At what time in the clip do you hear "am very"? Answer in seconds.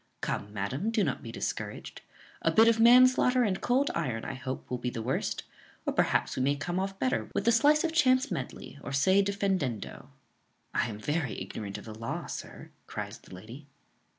10.89-11.39